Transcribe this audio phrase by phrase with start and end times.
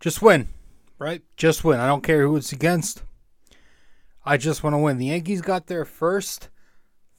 [0.00, 0.48] Just win,
[0.98, 1.22] right?
[1.36, 1.80] Just win.
[1.80, 3.02] I don't care who it's against.
[4.24, 4.98] I just want to win.
[4.98, 6.48] The Yankees got their first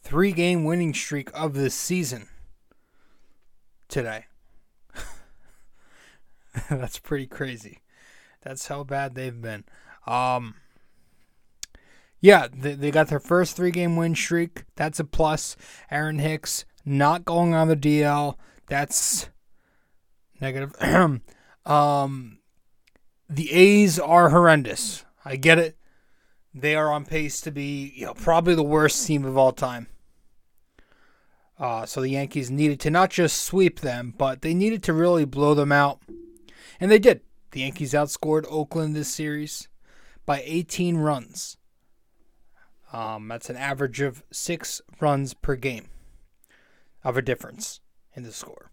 [0.02, 2.28] three game winning streak of the season
[3.88, 4.26] today.
[6.70, 7.79] That's pretty crazy.
[8.42, 9.66] That's how bad they've been.
[10.07, 10.55] Um,
[12.21, 14.64] yeah, they, they got their first three game win streak.
[14.75, 15.57] That's a plus.
[15.91, 18.36] Aaron Hicks not going on the DL.
[18.68, 19.30] That's
[20.39, 20.75] negative.
[21.66, 22.39] um,
[23.30, 25.06] the A's are horrendous.
[25.24, 25.78] I get it.
[26.54, 29.88] They are on pace to be, you know, probably the worst team of all time.
[31.60, 35.25] Uh, so the Yankees needed to not just sweep them, but they needed to really
[35.25, 36.02] blow them out.
[36.80, 37.22] And they did.
[37.52, 39.67] The Yankees outscored Oakland this series
[40.25, 41.58] by 18 runs.
[42.91, 45.89] Um, that's an average of six runs per game
[47.03, 47.81] of a difference
[48.16, 48.72] in the score.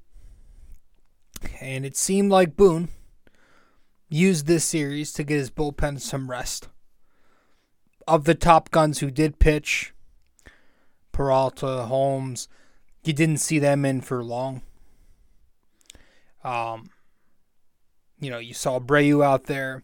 [1.61, 2.89] And it seemed like Boone
[4.09, 6.69] used this series to get his bullpen some rest.
[8.07, 9.93] Of the top guns who did pitch,
[11.13, 12.49] Peralta, Holmes,
[13.03, 14.63] you didn't see them in for long.
[16.45, 16.91] Um,
[18.21, 19.83] you know, you saw Abreu out there,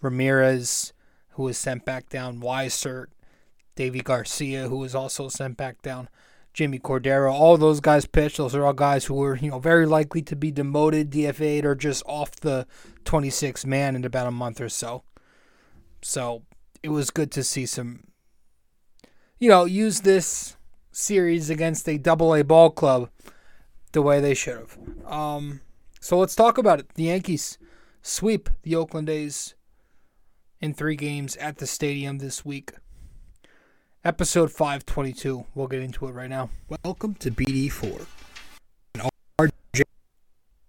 [0.00, 0.92] Ramirez,
[1.30, 3.06] who was sent back down, Weissert,
[3.76, 6.08] Deivi Garcia, who was also sent back down,
[6.54, 8.36] Jimmy Cordero, all those guys pitched.
[8.36, 11.74] Those are all guys who were, you know, very likely to be demoted, DFA'd, or
[11.74, 12.66] just off the
[13.04, 15.02] 26 man in about a month or so.
[16.00, 16.44] So
[16.82, 18.04] it was good to see some,
[19.40, 20.56] you know, use this
[20.92, 23.10] series against a double A ball club
[23.90, 24.78] the way they should have.
[25.06, 25.60] Um,
[26.00, 26.94] so let's talk about it.
[26.94, 27.58] The Yankees
[28.00, 29.56] sweep the Oakland A's
[30.60, 32.72] in three games at the stadium this week.
[34.06, 35.46] Episode 522.
[35.54, 36.50] We'll get into it right now.
[36.84, 38.06] Welcome to BD4,
[38.96, 39.08] an
[39.40, 39.82] RJ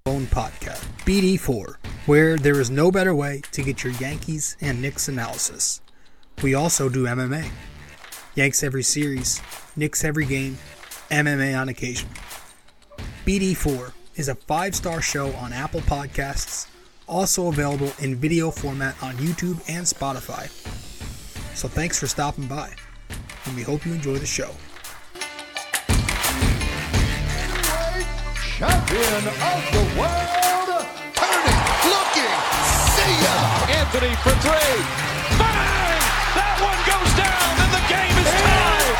[0.05, 0.85] own podcast.
[1.03, 5.81] BD4, where there is no better way to get your Yankees and Knicks analysis.
[6.43, 7.49] We also do MMA.
[8.35, 9.41] Yanks every series,
[9.75, 10.57] Knicks every game,
[11.11, 12.07] MMA on occasion.
[13.25, 16.67] BD4 is a five star show on Apple Podcasts,
[17.05, 20.47] also available in video format on YouTube and Spotify.
[21.53, 22.73] So thanks for stopping by,
[23.45, 24.49] and we hope you enjoy the show.
[28.57, 32.35] Champion of the world, turning, looking,
[32.95, 33.35] see ya!
[33.79, 34.79] Anthony for three.
[35.37, 36.01] Bang!
[36.33, 38.95] That one goes down, and the game is tied.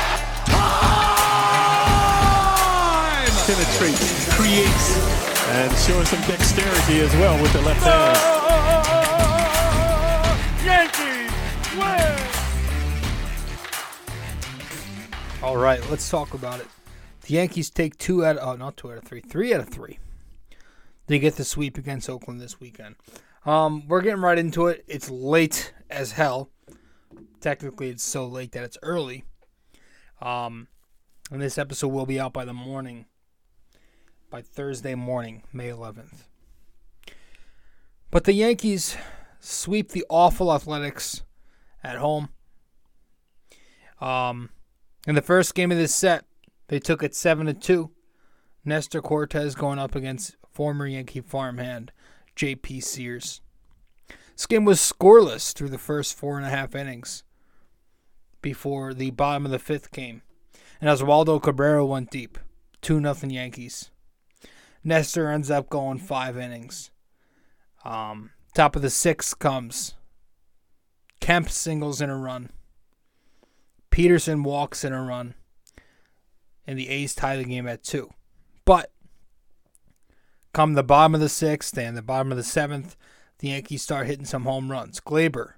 [0.51, 0.85] Time!
[3.47, 4.87] penetrates, creates,
[5.49, 8.25] and showing some dexterity as well with the left hand.
[8.85, 9.04] Yankees
[15.45, 16.65] All right, let's talk about it.
[17.21, 19.69] The Yankees take two out of, oh, not two out of three, three out of
[19.69, 19.99] three.
[21.05, 22.95] They get the sweep against Oakland this weekend.
[23.45, 24.83] Um, we're getting right into it.
[24.87, 26.49] It's late as hell.
[27.41, 29.23] Technically, it's so late that it's early.
[30.19, 30.67] Um,
[31.29, 33.05] and this episode will be out by the morning,
[34.31, 36.23] by Thursday morning, May 11th.
[38.09, 38.97] But the Yankees
[39.39, 41.21] sweep the awful Athletics
[41.83, 42.29] at home.
[44.01, 44.49] Um,
[45.05, 46.25] in the first game of this set,
[46.67, 47.91] they took it seven to two.
[48.63, 51.91] Nestor Cortes going up against former Yankee farmhand
[52.35, 52.81] J.P.
[52.81, 53.41] Sears.
[54.35, 57.23] This game was scoreless through the first four and a half innings
[58.41, 60.21] before the bottom of the fifth came.
[60.81, 62.37] And Oswaldo Cabrera went deep.
[62.81, 63.91] 2 nothing Yankees.
[64.83, 66.91] Nestor ends up going five innings.
[67.83, 69.95] Um, top of the sixth comes.
[71.19, 72.51] Kemp singles in a run.
[73.95, 75.35] Peterson walks in a run.
[76.67, 78.09] And the A's tie the game at two.
[78.65, 78.91] But
[80.51, 82.97] come the bottom of the sixth and the bottom of the seventh,
[83.39, 84.99] the Yankees start hitting some home runs.
[84.99, 85.53] Gleyber,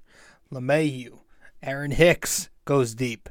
[0.53, 1.17] LeMahieu,
[1.63, 3.27] Aaron Hicks goes deep.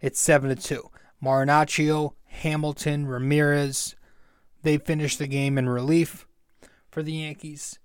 [0.00, 0.88] It's seven to two.
[1.22, 3.96] Marinaccio, Hamilton, Ramirez,
[4.62, 6.26] they finish the game in relief
[6.90, 7.78] for the Yankees,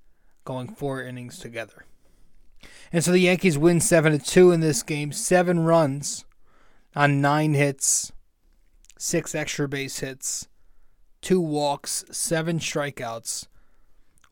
[0.46, 1.84] going four innings together.
[2.94, 6.24] And so the Yankees win seven to two in this game, seven runs
[6.96, 8.12] on nine hits,
[8.98, 10.48] six extra base hits,
[11.22, 13.48] two walks, seven strikeouts,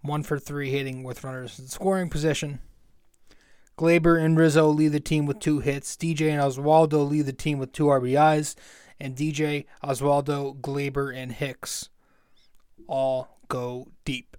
[0.01, 2.59] one for three hitting with runners in scoring position.
[3.77, 5.95] Gleyber and Rizzo lead the team with two hits.
[5.95, 8.55] DJ and Oswaldo lead the team with two RBIs.
[8.99, 11.89] And DJ, Oswaldo, Gleyber, and Hicks
[12.87, 14.37] all go deep.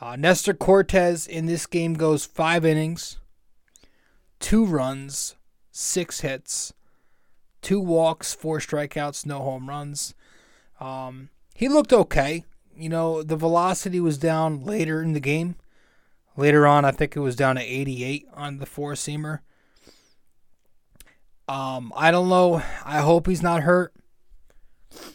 [0.00, 3.18] Uh, Nestor Cortes in this game goes five innings,
[4.38, 5.34] two runs,
[5.70, 6.72] six hits,
[7.62, 10.14] two walks, four strikeouts, no home runs.
[10.80, 12.44] Um, he looked okay.
[12.76, 15.56] You know, the velocity was down later in the game.
[16.36, 19.40] Later on, I think it was down to 88 on the four seamer.
[21.48, 22.62] Um, I don't know.
[22.84, 23.92] I hope he's not hurt.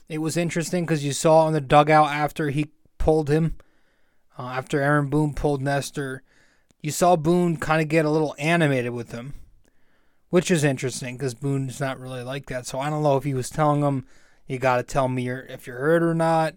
[0.09, 3.55] It was interesting because you saw in the dugout after he pulled him,
[4.37, 6.23] uh, after Aaron Boone pulled Nestor,
[6.81, 9.33] you saw Boone kind of get a little animated with him,
[10.29, 12.65] which is interesting because Boone's not really like that.
[12.65, 14.05] So I don't know if he was telling him,
[14.47, 16.55] "You got to tell me if you're hurt or not."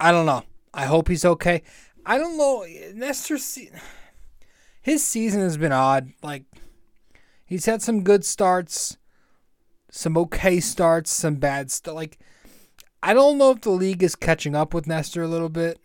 [0.00, 0.44] I don't know.
[0.72, 1.62] I hope he's okay.
[2.06, 2.64] I don't know.
[2.94, 3.38] Nestor,
[4.80, 6.12] his season has been odd.
[6.22, 6.44] Like
[7.44, 8.96] he's had some good starts,
[9.90, 11.94] some okay starts, some bad stuff.
[11.94, 12.18] Like
[13.02, 15.80] I don't know if the league is catching up with Nestor a little bit.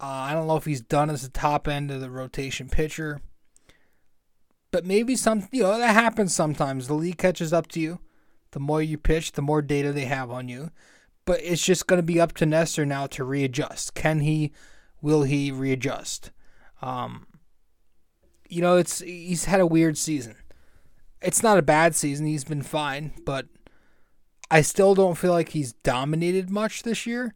[0.00, 3.20] Uh, I don't know if he's done as the top end of the rotation pitcher.
[4.70, 6.86] But maybe some, you know, that happens sometimes.
[6.86, 8.00] The league catches up to you.
[8.52, 10.70] The more you pitch, the more data they have on you.
[11.24, 13.94] But it's just going to be up to Nestor now to readjust.
[13.94, 14.52] Can he?
[15.00, 16.30] Will he readjust?
[16.82, 17.26] Um,
[18.48, 20.36] you know, it's he's had a weird season.
[21.20, 22.26] It's not a bad season.
[22.26, 23.46] He's been fine, but
[24.50, 27.34] I still don't feel like he's dominated much this year,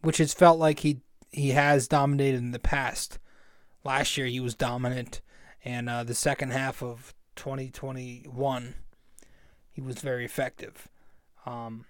[0.00, 3.18] which has felt like he he has dominated in the past.
[3.84, 5.20] Last year he was dominant,
[5.64, 8.74] and uh, the second half of 2021
[9.72, 10.88] he was very effective.
[11.46, 11.86] Um,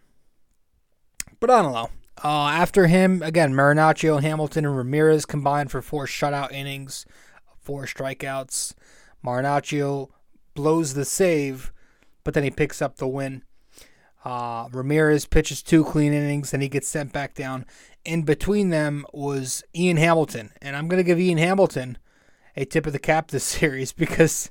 [1.40, 1.90] but I don't know.
[2.22, 7.06] Uh, after him, again, Marinaccio, Hamilton, and Ramirez combined for four shutout innings,
[7.58, 8.74] four strikeouts.
[9.24, 10.10] Marinaccio
[10.54, 11.72] blows the save,
[12.22, 13.42] but then he picks up the win.
[14.22, 17.64] Uh, Ramirez pitches two clean innings, and he gets sent back down.
[18.04, 21.96] In between them was Ian Hamilton, and I'm going to give Ian Hamilton
[22.60, 24.50] a tip of the cap this series because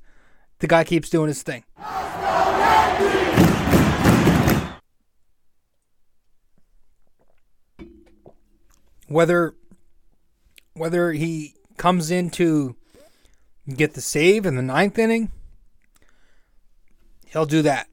[0.57, 1.63] the guy keeps doing his thing.
[9.07, 9.55] Whether
[10.73, 12.75] whether he comes in to
[13.75, 15.31] get the save in the ninth inning,
[17.27, 17.87] he'll do that.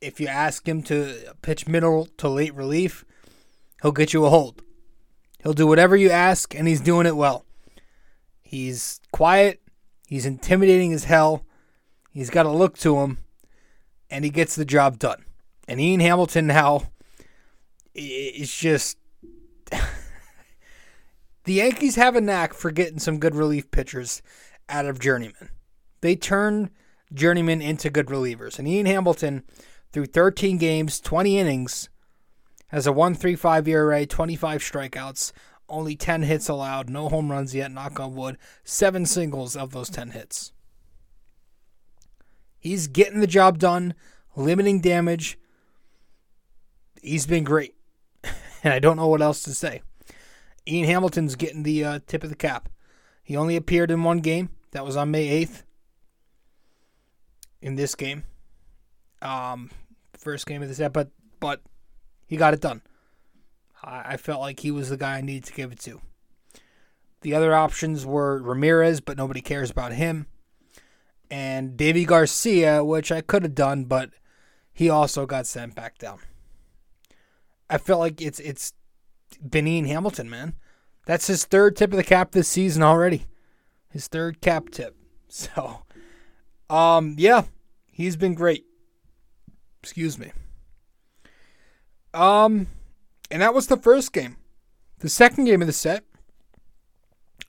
[0.00, 3.04] If you ask him to pitch middle to late relief,
[3.80, 4.62] he'll get you a hold.
[5.42, 7.44] He'll do whatever you ask, and he's doing it well.
[8.52, 9.62] He's quiet,
[10.06, 11.46] he's intimidating as hell,
[12.10, 13.16] he's got a look to him,
[14.10, 15.24] and he gets the job done.
[15.66, 16.82] And Ian Hamilton now,
[17.94, 18.98] it's just.
[21.44, 24.20] the Yankees have a knack for getting some good relief pitchers
[24.68, 25.48] out of journeymen.
[26.02, 26.68] They turn
[27.14, 28.58] journeymen into good relievers.
[28.58, 29.44] And Ian Hamilton,
[29.92, 31.88] through 13 games, 20 innings,
[32.68, 35.32] has a 1.35 ERA, 25 strikeouts,
[35.72, 39.90] only 10 hits allowed, no home runs yet, knock on wood, seven singles of those
[39.90, 40.52] 10 hits.
[42.58, 43.94] He's getting the job done,
[44.36, 45.38] limiting damage.
[47.02, 47.74] He's been great.
[48.62, 49.82] and I don't know what else to say.
[50.68, 52.68] Ian Hamilton's getting the uh, tip of the cap.
[53.24, 54.50] He only appeared in one game.
[54.70, 55.62] That was on May 8th.
[57.60, 58.24] In this game.
[59.20, 59.70] Um,
[60.18, 61.10] first game of the set, but
[61.40, 61.60] but
[62.26, 62.82] he got it done.
[63.82, 66.00] I, felt like he was the guy I needed to give it to.
[67.22, 70.26] The other options were Ramirez, but nobody cares about him.
[71.30, 74.10] And Deivi Garcia, which I could have done, but
[74.72, 76.18] he also got sent back down.
[77.70, 78.72] I felt like it's it's
[79.40, 80.54] Benin Hamilton, man.
[81.06, 83.26] That's his third tip of the cap this season already.
[83.88, 84.96] His third cap tip.
[85.34, 85.84] So,
[86.68, 87.44] um, yeah,
[87.90, 88.66] he's been great.
[89.82, 90.30] Excuse me.
[92.12, 92.66] Um,
[93.32, 94.36] and that was the first game.
[94.98, 96.04] The second game of the set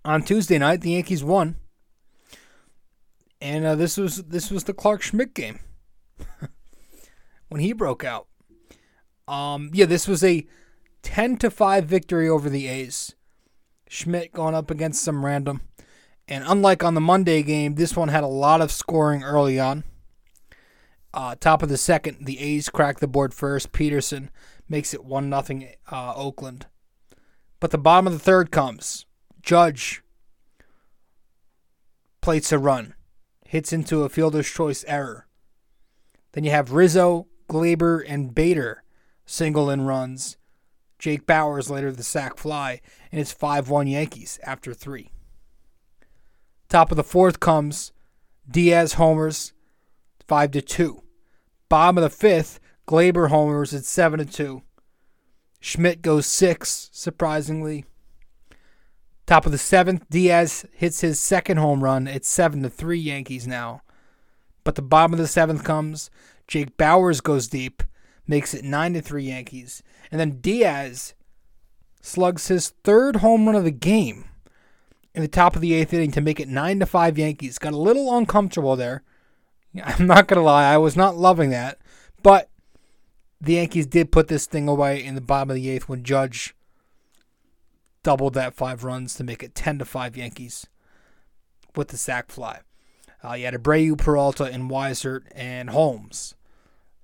[0.03, 1.57] on Tuesday night, the Yankees won,
[3.41, 5.59] and uh, this was this was the Clarke Schmidt game
[7.49, 8.27] when he broke out.
[9.27, 10.47] Um, yeah, this was a
[11.03, 13.13] ten to five victory over the A's.
[13.89, 15.61] Schmidt going up against some random.
[16.27, 19.83] And unlike on the Monday game, this one had a lot of scoring early on.
[21.13, 23.71] Uh, top of the second, the A's cracked the board first.
[23.71, 24.31] Peterson
[24.73, 26.65] makes it 1 0 uh, Oakland.
[27.59, 29.05] But the bottom of the third comes.
[29.43, 30.01] Judge
[32.21, 32.95] plates a run,
[33.45, 35.27] hits into a fielder's choice error.
[36.31, 38.83] Then you have Rizzo, Gleyber, and Bader
[39.27, 40.37] single in runs.
[40.97, 45.11] Jake Bauers later the sac fly, and it's 5 1 Yankees after three.
[46.67, 47.91] Top of the fourth comes
[48.49, 49.53] Diaz homers,
[50.27, 51.03] 5 to 2.
[51.69, 54.61] Bottom of the fifth, Gleyber homers at 7 to 2.
[55.59, 57.85] Schmidt goes 6, surprisingly.
[59.25, 62.07] Top of the seventh, Diaz hits his second home run.
[62.07, 63.81] It's 7 to 3 Yankees now.
[64.65, 66.09] But the bottom of the seventh comes.
[66.47, 67.83] Jake Bauers goes deep,
[68.27, 69.81] makes it 9 to 3 Yankees.
[70.11, 71.13] And then Diaz
[72.01, 74.25] slugs his third home run of the game
[75.15, 77.57] in the top of the eighth inning to make it nine to five Yankees.
[77.57, 79.03] Got a little uncomfortable there.
[79.83, 81.79] I'm not gonna lie, I was not loving that,
[82.21, 82.49] but
[83.43, 86.55] the Yankees did put this thing away in the bottom of the eighth when Judge
[88.01, 90.65] doubled that five runs to make it ten to five Yankees
[91.75, 92.61] with the sac fly.
[93.23, 96.35] Uh, you had Abreu, Peralta, and Weissert and Holmes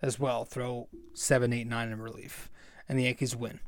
[0.02, 2.50] as well throw seven, eight, nine in relief,
[2.88, 3.60] and the Yankees win.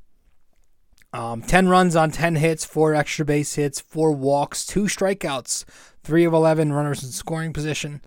[1.13, 5.65] Um, 10 runs on 10 hits, 4 extra base hits, 4 walks, 2 strikeouts,
[6.03, 8.01] 3 of 11 runners in scoring position.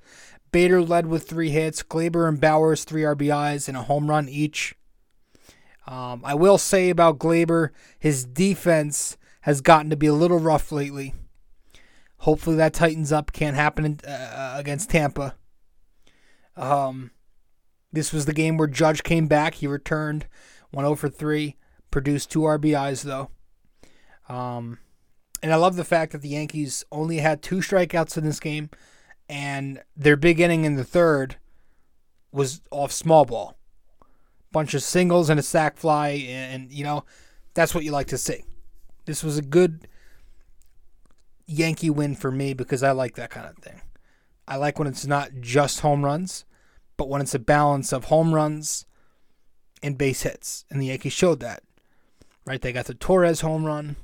[0.55, 4.77] Bader led with 3 hits, Gleyber and Bauers 3 RBIs and a home run each.
[5.85, 10.71] Um, I will say about Gleyber, his defense has gotten to be a little rough
[10.71, 11.13] lately.
[12.19, 13.33] Hopefully that tightens up.
[13.33, 15.35] Can't happen uh, against Tampa.
[16.57, 17.11] Um,
[17.93, 19.55] this was the game where Judge came back.
[19.55, 20.29] He returned
[20.71, 21.57] 1 0 for 3.
[21.91, 23.31] Produced two RBIs though.
[24.29, 24.79] Um,
[25.43, 28.71] and I love the fact that the Yankees only had two strikeouts in this game,
[29.29, 31.37] and their big inning in the third
[32.33, 33.57] was off small ball.
[34.53, 37.05] Bunch of singles and a sac fly, and you know
[37.55, 38.45] that's what you like to see.
[39.05, 39.89] This was a good
[41.47, 43.81] Yankee win for me because I like that kind of thing.
[44.47, 46.45] I like when it's not just home runs,
[46.97, 48.87] but when it's a balance of home runs
[49.83, 51.63] and base hits, and the Yankees showed that
[52.45, 52.61] right?
[52.61, 53.97] They got the Torres home run,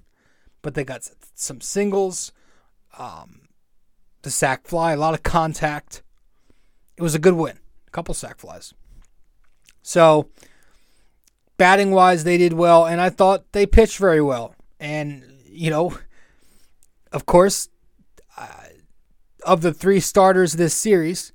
[0.62, 2.32] but they got some singles,
[2.98, 3.42] um,
[4.22, 6.02] the sac fly, a lot of contact.
[6.96, 8.74] It was a good win, a couple sac flies.
[9.82, 10.28] So,
[11.56, 14.54] batting wise, they did well, and I thought they pitched very well.
[14.78, 15.98] And, you know,
[17.12, 17.68] of course,
[18.36, 18.46] uh,
[19.44, 21.32] of the three starters this series,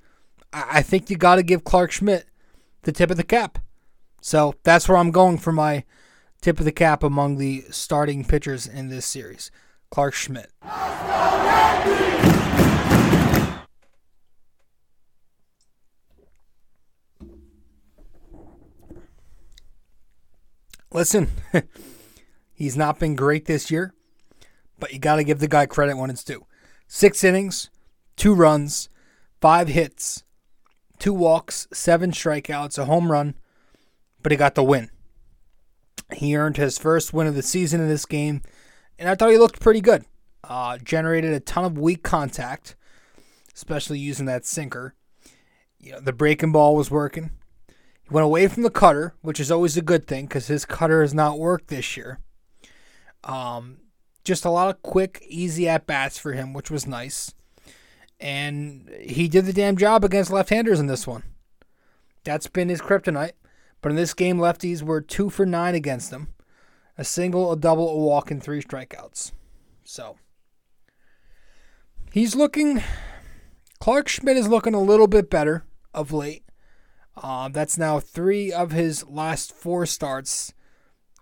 [0.53, 2.25] I, I think you got to give Clarke Schmidt
[2.83, 3.59] the tip of the cap.
[4.21, 5.83] So that's where I'm going for my
[6.41, 9.51] tip of the cap among the starting pitchers in this series.
[9.91, 10.51] Clarke Schmidt.
[20.95, 21.29] Listen,
[22.53, 23.93] he's not been great this year,
[24.79, 26.45] but you got to give the guy credit when it's due.
[26.87, 27.69] Six innings,
[28.15, 28.87] two runs,
[29.41, 30.23] five hits,
[30.97, 33.35] two walks, seven strikeouts, a home run,
[34.23, 34.89] but he got the win.
[36.13, 38.41] He earned his first win of the season in this game,
[38.97, 40.05] and I thought he looked pretty good.
[40.45, 42.77] Uh, generated a ton of weak contact,
[43.53, 44.95] especially using that sinker.
[45.77, 47.31] You know, the breaking ball was working.
[48.07, 51.01] He went away from the cutter, which is always a good thing because his cutter
[51.01, 52.19] has not worked this year.
[53.23, 53.77] Um,
[54.23, 57.33] just a lot of quick, easy at bats for him, which was nice.
[58.19, 61.23] And he did the damn job against left handers in this one.
[62.23, 63.33] That's been his kryptonite.
[63.81, 66.29] But in this game, lefties were two for nine against him
[66.97, 69.31] a single, a double, a walk, and three strikeouts.
[69.83, 70.17] So
[72.11, 72.81] he's looking.
[73.79, 76.44] Clarke Schmidt is looking a little bit better of late.
[77.17, 80.53] Uh, that's now three of his last four starts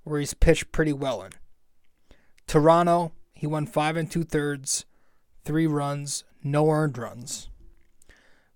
[0.03, 1.31] where he's pitched pretty well in.
[2.47, 4.85] Toronto, he won five and two thirds,
[5.45, 7.49] three runs, no earned runs.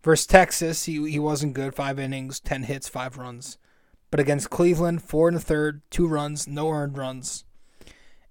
[0.04, 1.76] Versus Texas, he, he wasn't good.
[1.76, 3.58] Five innings, ten hits, five runs.
[4.10, 7.44] But against Cleveland, four and a third, two runs, no earned runs.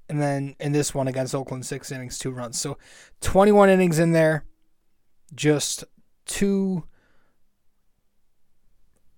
[0.09, 2.59] And then in this one against Oakland, six innings, two runs.
[2.59, 2.79] So
[3.21, 4.45] 21 innings in there,
[5.35, 5.85] just
[6.25, 6.85] two,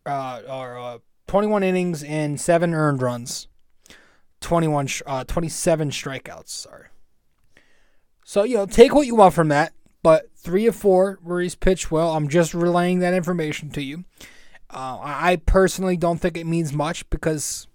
[0.09, 3.49] uh, or uh, 21 innings and seven earned runs,
[4.41, 6.49] 21, uh, 27 strikeouts.
[6.49, 6.87] Sorry.
[8.25, 9.73] So you know, take what you want from that.
[10.03, 12.15] But three of four where he's pitched well.
[12.15, 14.05] I'm just relaying that information to you.
[14.71, 17.67] Uh, I personally don't think it means much because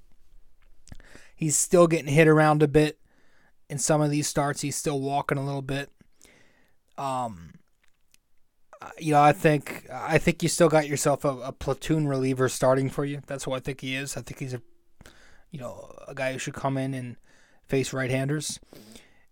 [1.36, 3.00] he's still getting hit around a bit
[3.70, 4.62] in some of these starts.
[4.62, 5.90] He's still walking a little bit.
[6.98, 7.53] Um,
[9.00, 12.90] you know, I think I think you still got yourself a, a platoon reliever starting
[12.90, 13.22] for you.
[13.28, 14.18] That's what I think he is.
[14.18, 14.62] I think he's a
[15.52, 17.18] you know a guy who should come in and
[17.68, 18.60] face right-handers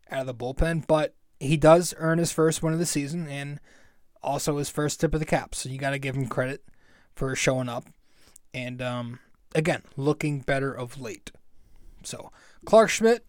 [0.10, 0.86] out of the bullpen.
[0.88, 3.60] But he does earn his first win of the season and
[4.22, 5.56] also his first tip of the cap.
[5.56, 6.64] So you got to give him credit
[7.16, 7.86] for showing up.
[8.54, 9.20] And um,
[9.56, 11.32] again, looking better of late.
[12.04, 12.32] So,
[12.66, 13.26] Clarke Schmidt,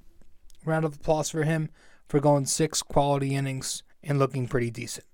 [0.64, 1.70] round of applause for him
[2.08, 5.06] for going six quality innings and looking pretty decent.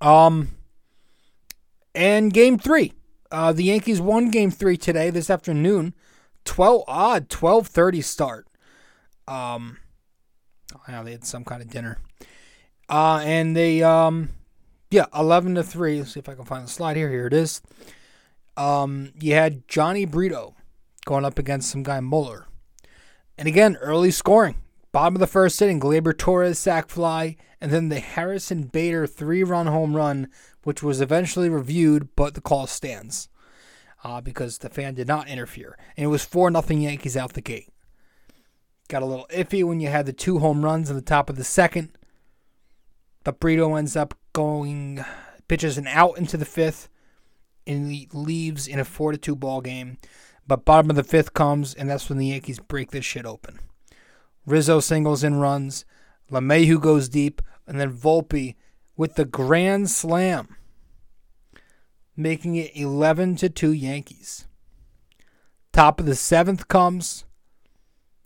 [0.00, 0.48] Um,
[1.94, 2.92] and game three,
[3.30, 5.94] uh, the Yankees won game three today, this afternoon.
[6.44, 8.46] 12 odd 12:30 start.
[9.28, 9.78] Um,
[10.88, 11.98] oh, they had some kind of dinner.
[12.88, 14.30] Uh, and they um
[14.90, 15.98] yeah, eleven to three.
[15.98, 17.10] Let's see if I can find the slide here.
[17.10, 17.62] Here it is.
[18.56, 20.56] Um, you had Jhony Brito
[21.06, 22.46] going up against some guy Muller,
[23.38, 24.56] and again early scoring.
[24.90, 29.42] Bottom of the first inning, Gleyber Torres sac fly, and then the Harrison Bader three
[29.42, 30.28] run home run,
[30.64, 33.28] which was eventually reviewed, but the call stands
[34.02, 35.76] uh, because the fan did not interfere.
[35.96, 37.72] And it was 4 nothing Yankees out the gate.
[38.88, 41.36] Got a little iffy when you had the two home runs in the top of
[41.36, 41.90] the second.
[43.24, 45.04] But Brito ends up going,
[45.48, 46.88] pitches an out into the fifth,
[47.66, 49.98] and leaves in a 4 to 2 ball game.
[50.46, 53.60] But bottom of the fifth comes, and that's when the Yankees break this shit open.
[54.46, 55.84] Rizzo singles and runs.
[56.30, 58.56] LeMahieu goes deep, and then Volpe
[58.96, 60.56] with the grand slam,
[62.16, 64.46] making it 11 to 2 Yankees.
[65.72, 67.24] Top of the seventh comes.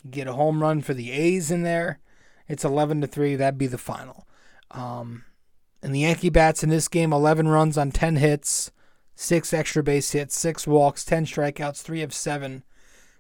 [0.03, 2.01] You get a home run for the A's in there.
[2.49, 3.37] It's 11 to 3.
[3.37, 4.27] That'd be the final.
[4.71, 5.25] Um,
[5.83, 8.71] and the Yankee bats in this game 11 runs on 10 hits,
[9.15, 12.65] 6 extra base hits, 6 walks, 10 strikeouts, 3 of 7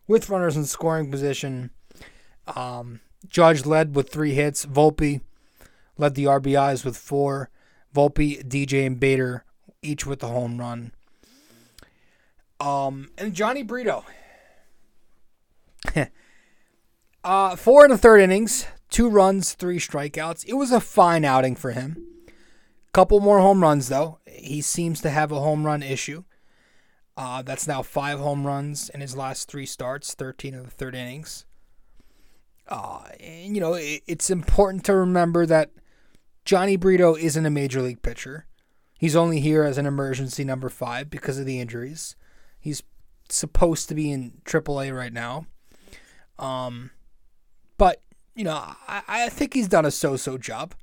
[0.06, 1.70] with runners in scoring position.
[2.56, 4.66] Um, Judge led with three hits.
[4.66, 5.20] Volpe
[5.98, 7.50] led the RBIs with four.
[7.94, 9.44] Volpe, DJ, and Bader
[9.84, 10.92] each with a home run.
[12.58, 14.04] Um, and Jhony Brito.
[17.24, 20.44] uh, four in the third innings, two runs, three strikeouts.
[20.46, 22.02] It was a fine outing for him.
[22.92, 24.18] Couple more home runs though.
[24.26, 26.24] He seems to have a home run issue.
[27.16, 30.94] Uh, that's now five home runs in his last three starts, 13 of the third
[30.94, 31.44] innings.
[32.66, 35.70] Uh, and, you know, it, it's important to remember that
[36.44, 38.46] Jhony Brito isn't a major league pitcher.
[38.98, 42.16] He's only here as an emergency number five because of the injuries.
[42.60, 42.82] He's
[43.28, 45.46] supposed to be in AAA right now.
[46.38, 46.90] Um,
[47.76, 48.02] but,
[48.34, 50.74] you know, I, I think he's done a so so job.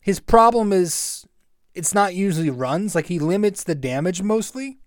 [0.00, 1.26] His problem is
[1.74, 2.94] it's not usually runs.
[2.94, 4.78] Like, he limits the damage mostly.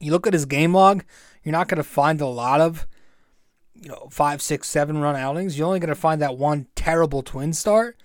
[0.00, 1.04] You look at his game log,
[1.42, 2.86] you're not going to find a lot of
[3.80, 7.22] you know, five, six, seven run outings, you're only going to find that one terrible
[7.22, 7.96] twin start.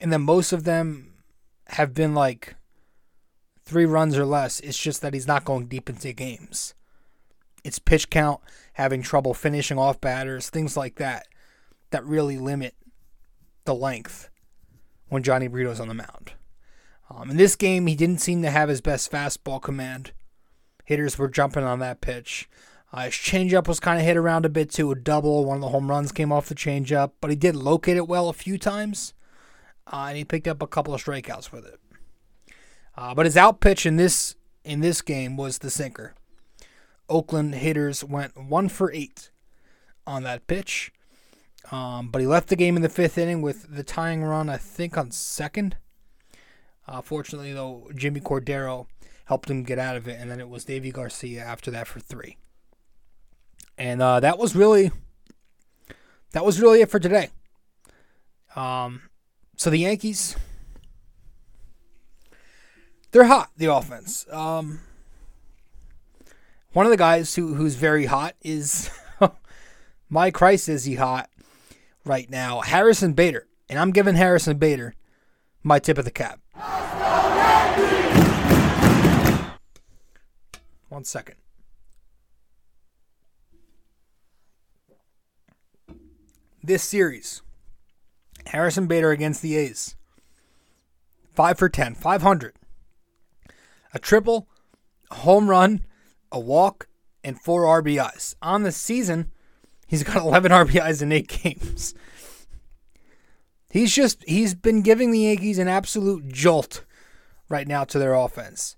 [0.00, 1.14] And then most of them
[1.68, 2.56] have been like
[3.62, 4.60] three runs or less.
[4.60, 6.74] It's just that he's not going deep into games.
[7.62, 8.40] It's pitch count,
[8.74, 11.26] having trouble finishing off batters, things like that,
[11.90, 12.74] that really limit
[13.64, 14.30] the length
[15.08, 16.32] when Jhony Brito's on the mound.
[17.10, 20.12] Um, in this game, he didn't seem to have his best fastball command.
[20.84, 22.48] Hitters were jumping on that pitch.
[22.92, 25.44] Uh, his changeup was kind of hit around a bit too, a double.
[25.44, 28.28] One of the home runs came off the changeup, but he did locate it well
[28.28, 29.12] a few times,
[29.92, 31.80] uh, and he picked up a couple of strikeouts with it.
[32.96, 36.14] Uh, but his out pitch in this in this game was the sinker.
[37.08, 39.30] Oakland hitters went one for eight
[40.06, 40.92] on that pitch,
[41.72, 44.58] um, but he left the game in the fifth inning with the tying run, I
[44.58, 45.76] think, on second.
[46.86, 48.86] Uh, fortunately, though, Jimmy Cordero
[49.24, 52.00] helped him get out of it, and then it was Deivi Garcia after that for
[52.00, 52.36] three.
[53.78, 54.90] And uh, that was really
[56.32, 57.30] that was really it for today.
[58.54, 59.02] Um,
[59.60, 60.36] so the Yankees,
[63.10, 63.50] they're hot.
[63.58, 64.24] The offense.
[64.32, 64.80] Um,
[66.72, 68.88] one of the guys who who's very hot is
[70.08, 70.70] my Christ.
[70.70, 71.28] Is he hot
[72.06, 72.62] right now?
[72.62, 74.94] Harrison Bader, and I'm giving Harrison Bader
[75.62, 76.40] my tip of the cap.
[80.88, 81.36] One second.
[86.62, 87.42] this series.
[88.46, 89.96] Harrison Bader against the A's.
[91.34, 92.54] 5 for 10, 500.
[93.92, 94.48] A triple,
[95.10, 95.84] a home run,
[96.30, 96.88] a walk,
[97.24, 98.34] and four RBIs.
[98.42, 99.30] On the season,
[99.86, 101.94] he's got 11 RBIs in eight games.
[103.70, 106.84] He's just, he's been giving the Yankees an absolute jolt
[107.48, 108.76] right now to their offense.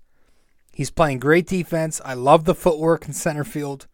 [0.71, 2.01] He's playing great defense.
[2.03, 3.87] I love the footwork in center field.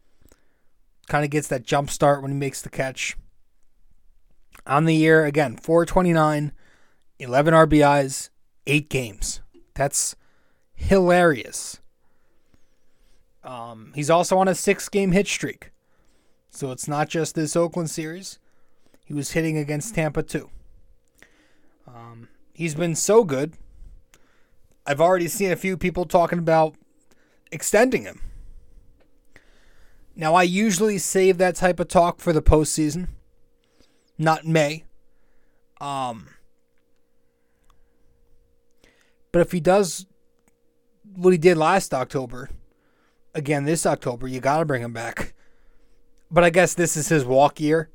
[1.07, 3.17] Kind of gets that jump start when he makes the catch
[4.69, 6.53] on the year again 429
[7.17, 8.29] 11 rbis
[8.65, 9.41] 8 games.
[9.73, 10.15] That's
[10.75, 11.79] hilarious.
[13.43, 15.71] Um, he's also on a six game hit streak.
[16.51, 18.39] So it's not just this oakland series.
[19.05, 20.49] He was hitting against tampa too.
[21.87, 23.53] Um, he's been so good.
[24.85, 26.75] I've already seen a few people talking about
[27.51, 28.21] extending him.
[30.15, 33.07] Now i usually save that type of talk for the postseason
[34.19, 34.83] not May.
[35.81, 36.27] Um,
[39.31, 40.05] but if he does
[41.15, 42.49] what he did last October,
[43.33, 45.33] again this October, you got to bring him back.
[46.29, 47.89] But I guess this is his walk year.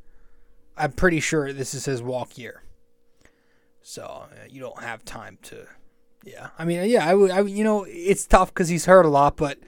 [0.76, 2.64] I'm pretty sure this is his walk year.
[3.80, 5.66] So uh, you don't have time to.
[6.24, 7.30] Yeah, I mean, yeah, I would.
[7.30, 9.58] I, you know, it's tough because he's hurt a lot, but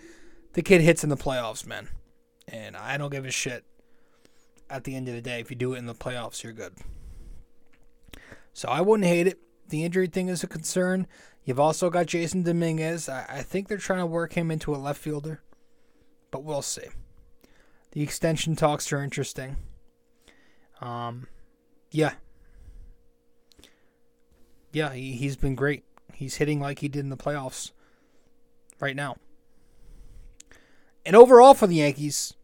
[0.55, 1.89] the kid hits in the playoffs, man,
[2.49, 3.65] and I don't give a shit
[4.69, 6.75] at the end of the day, if you do it in the playoffs, you're good.
[8.53, 9.39] So I wouldn't hate it.
[9.69, 11.07] The injury thing is a concern.
[11.45, 13.09] You've also got Jasson Dominguez.
[13.09, 15.43] I, I think they're trying to work him into a left fielder,
[16.31, 16.89] but we'll see.
[17.93, 19.57] The extension talks are interesting.
[20.81, 21.29] Um,
[21.91, 22.15] yeah.
[24.73, 25.85] Yeah, he, he's been great.
[26.13, 27.73] He's hitting like he did in the playoffs
[28.81, 29.17] right now.
[31.05, 32.35] And overall for the Yankees,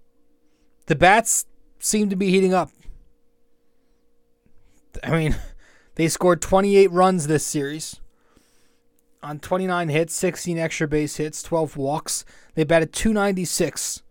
[0.86, 1.46] the bats
[1.82, 2.70] seem to be heating up.
[5.02, 5.36] I mean,
[5.96, 8.00] they scored 28 runs this series
[9.22, 12.24] on 29 hits, 16 extra base hits, 12 walks.
[12.54, 14.02] They batted 296.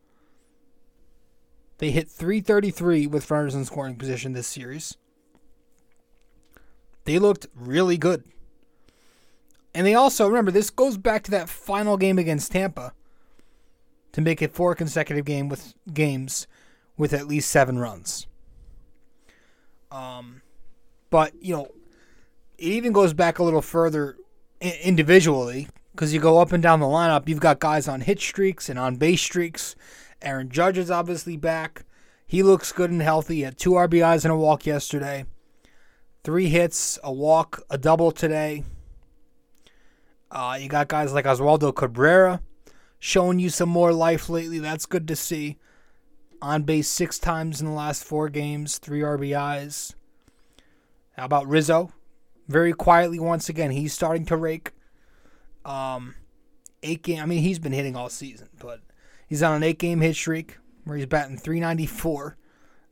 [1.80, 4.98] They hit 333 with runners in scoring position this series.
[7.06, 8.24] They looked really good.
[9.74, 12.94] And they also, remember, this goes back to that final game against Tampa
[14.12, 16.46] to make it four consecutive game with games
[17.02, 18.28] with at least seven runs.
[19.90, 20.44] Um,
[21.10, 21.68] but you know,
[22.60, 24.18] it even goes back a little further
[24.62, 27.28] individually because you go up and down the lineup.
[27.28, 29.76] You've got guys on hit streaks and on base streaks.
[30.22, 31.86] Aaron Judge is obviously back.
[32.28, 33.38] He looks good and healthy.
[33.38, 35.26] He had two RBIs and a walk yesterday,
[36.24, 38.64] three hits, a walk, a double today.
[40.30, 42.42] Uh, you got guys like Oswaldo Cabrera
[43.00, 44.60] showing you some more life lately.
[44.60, 45.58] That's good to see.
[46.42, 49.94] On base six times in the last four games, three RBIs.
[51.16, 51.92] How about Rizzo?
[52.48, 54.72] Very quietly once again, he's starting to rake.
[55.64, 56.16] Um,
[56.84, 57.22] eight game.
[57.22, 58.82] I mean, he's been hitting all season, but
[59.28, 62.38] he's on an eight game hit streak where he's batting 394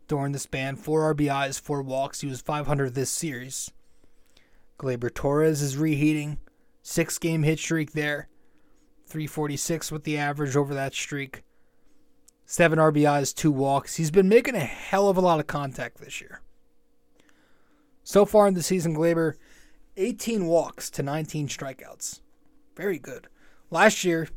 [0.07, 0.75] during the span.
[0.75, 2.21] Four RBIs, four walks.
[2.21, 3.71] He was 500 this series.
[4.77, 6.37] Gleyber Torres is reheating.
[6.81, 8.29] Six game hit streak there.
[9.07, 11.43] 346 with the average over that streak.
[12.51, 13.97] Seven RBIs, two walks.
[13.97, 16.41] He's been making a hell of a lot of contact this year.
[18.03, 19.35] So far in the season, Gleyber,
[19.97, 22.21] 18 walks to 19 strikeouts.
[22.75, 23.27] Very good.
[23.69, 24.29] Last year,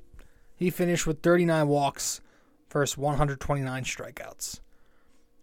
[0.54, 2.20] he finished with 39 walks
[2.70, 4.60] versus 129 strikeouts.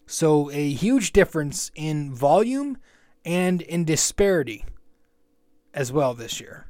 [0.06, 2.78] So a huge difference in volume
[3.26, 4.64] and in disparity
[5.74, 6.68] as well this year.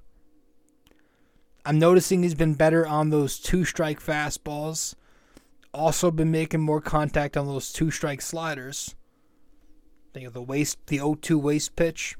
[1.65, 4.95] I'm noticing he's been better on those two strike fastballs.
[5.73, 8.95] Also been making more contact on those two strike sliders.
[10.13, 12.15] Think of the waste the 0-2 waste pitch.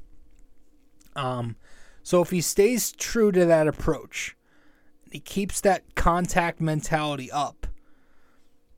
[1.16, 1.56] Um
[2.02, 4.36] so if he stays true to that approach,
[5.10, 7.66] he keeps that contact mentality up.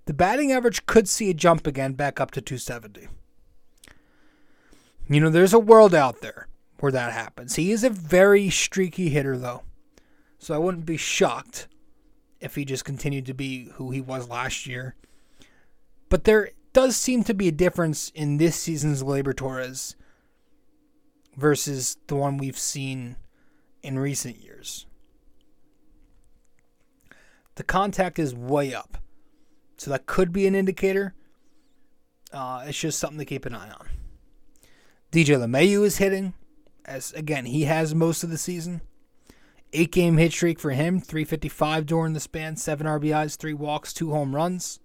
[0.06, 3.08] The batting average could see a jump again back up to 270.
[5.08, 6.48] You know, there's a world out there
[6.80, 7.56] where that happens.
[7.56, 9.62] He is a very streaky hitter though.
[10.38, 11.68] So I wouldn't be shocked
[12.42, 14.96] if he just continued to be who he was last year.
[16.09, 19.96] But there does seem to be a difference in this season's Gleyber Torres
[21.37, 23.16] versus the one we've seen
[23.83, 24.87] in recent years.
[27.55, 28.98] The contact is way up.
[29.76, 31.14] So that could be an indicator.
[32.33, 33.88] Uh, it's just something to keep an eye on.
[35.11, 36.35] DJ LeMahieu is hitting,
[36.85, 38.81] as again, he has most of the season.
[39.74, 44.11] Eight game hit streak for him, 355 during the span, seven RBIs, three walks, two
[44.11, 44.80] home runs.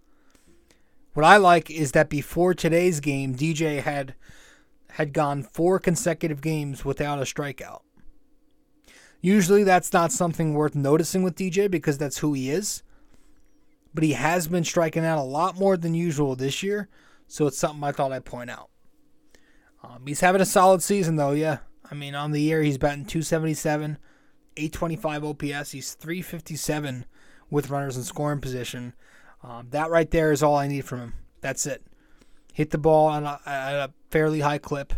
[1.13, 4.13] What I like is that before today's game, DJ had
[4.91, 7.82] had gone four consecutive games without a strikeout.
[9.19, 12.84] Usually that's not something worth noticing with DJ because that's who he is.
[13.93, 16.88] But he has been striking out a lot more than usual this year,
[17.28, 18.69] so it's something I thought I'd point out.
[19.84, 21.60] Um, he's having a solid season though, yeah.
[21.89, 23.97] I mean, on the year he's batting 277,
[24.58, 25.72] 825 OPS.
[25.72, 27.06] He's 357
[27.50, 28.93] with runners in scoring position.
[29.43, 31.13] Um, that right there is all I need from him.
[31.41, 31.84] That's it.
[32.54, 34.93] Hit the ball at a, at a fairly high clip,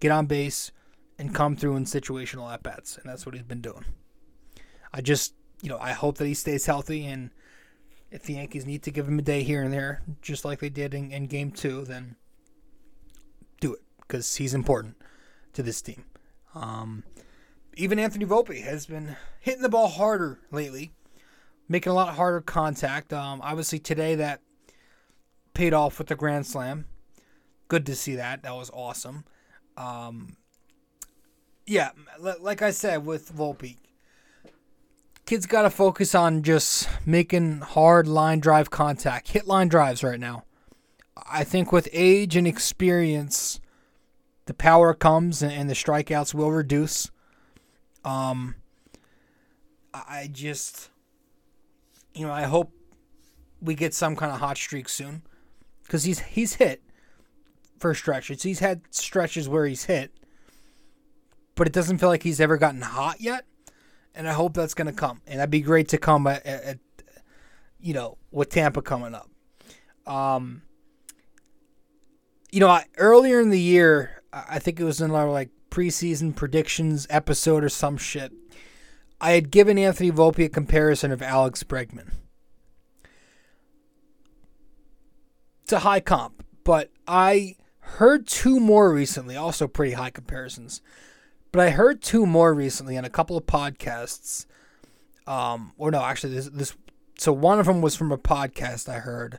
[0.00, 0.72] get on base,
[1.18, 2.96] and come through in situational at bats.
[2.96, 3.84] And that's what he's been doing.
[4.92, 7.06] I just, you know, I hope that he stays healthy.
[7.06, 7.30] And
[8.10, 10.70] if the Yankees need to give him a day here and there, just like they
[10.70, 12.16] did in, in game two, then
[13.60, 14.96] do it because he's important
[15.52, 16.04] to this team.
[16.54, 17.04] Um,
[17.80, 20.92] even Anthony Volpe has been hitting the ball harder lately,
[21.66, 23.12] making a lot harder contact.
[23.12, 24.40] Um, obviously today that
[25.54, 26.84] paid off with the grand slam.
[27.68, 28.42] Good to see that.
[28.42, 29.24] That was awesome.
[29.78, 30.36] Um,
[31.66, 33.76] yeah, like I said with Volpe,
[35.24, 40.20] kids got to focus on just making hard line drive contact, hit line drives right
[40.20, 40.44] now.
[41.30, 43.58] I think with age and experience,
[44.44, 47.10] the power comes and the strikeouts will reduce.
[48.04, 48.54] Um,
[49.92, 50.90] I just,
[52.14, 52.72] you know, I hope
[53.60, 55.22] we get some kind of hot streak soon
[55.82, 56.82] because he's he's hit
[57.78, 58.42] for stretches.
[58.42, 60.12] He's had stretches where he's hit,
[61.54, 63.44] but it doesn't feel like he's ever gotten hot yet.
[64.14, 65.20] And I hope that's going to come.
[65.26, 66.78] And that'd be great to come at, at, at
[67.78, 69.30] you know, with Tampa coming up.
[70.06, 70.62] Um,
[72.50, 77.06] you know, I, earlier in the year, I think it was in like preseason predictions
[77.10, 78.32] episode or some shit.
[79.20, 82.12] I had given Anthony Volpe a comparison of Alex Bregman.
[85.62, 90.80] It's a high comp, but I heard two more recently, also pretty high comparisons.
[91.52, 94.46] But I heard two more recently on a couple of podcasts.
[95.26, 96.74] Um, or no, actually, this this
[97.18, 99.38] so one of them was from a podcast I heard,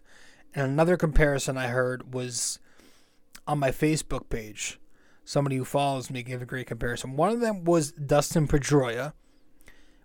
[0.53, 2.59] and another comparison I heard was
[3.47, 4.79] on my Facebook page.
[5.23, 7.15] Somebody who follows me gave a great comparison.
[7.15, 9.13] One of them was Dustin Pedroia,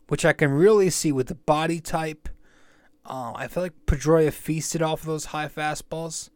[0.09, 2.29] which I can really see with the body type.
[3.05, 6.31] Um, I feel like Pedroia feasted off of those high fastballs.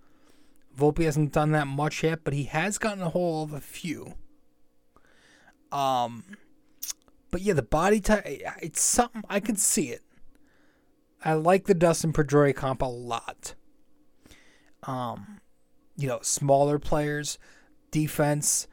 [0.76, 4.14] Volpe hasn't done that much yet, but he has gotten a hold of a few.
[5.72, 6.36] Um,
[7.30, 8.24] but yeah, the body type,
[8.60, 10.02] it's something I can see it.
[11.24, 13.54] I like the Dustin Pedroia comp a lot.
[14.84, 15.40] Um,
[15.96, 17.38] you know, smaller players,
[17.90, 18.66] defense,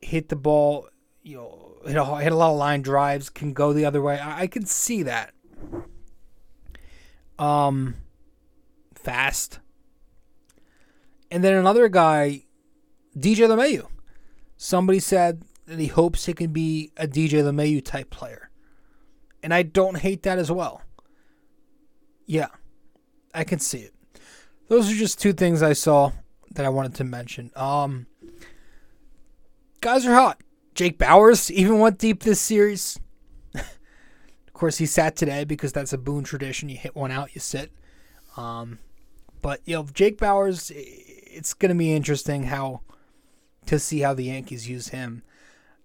[0.00, 0.88] hit the ball,
[1.22, 4.18] you know, hit a, hit a lot of line drives, can go the other way.
[4.18, 5.32] I, I can see that.
[7.38, 7.96] Um,
[8.94, 9.60] fast.
[11.30, 12.44] And then another guy,
[13.16, 13.86] DJ LeMahieu.
[14.56, 18.50] Somebody said that he hopes he can be a DJ LeMahieu type player.
[19.42, 20.82] And I don't hate that as well.
[22.26, 22.48] Yeah,
[23.34, 23.94] I can see it.
[24.68, 26.12] Those are just two things I saw
[26.52, 27.52] that I wanted to mention.
[27.54, 28.06] Um,
[29.86, 30.40] guys are hot.
[30.74, 32.98] Jake Bauers even went deep this series.
[33.54, 36.68] of course, he sat today because that's a Boone tradition.
[36.68, 37.70] You hit one out, you sit.
[38.36, 38.80] Um,
[39.42, 42.80] but you know, Jake Bauers, it's going to be interesting how
[43.66, 45.22] to see how the Yankees use him.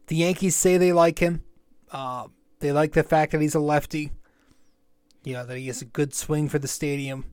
[0.08, 1.44] The Yankees say they like him.
[1.92, 4.12] Uh, they like the fact that he's a lefty.
[5.24, 7.26] You know that he has a good swing for the stadium.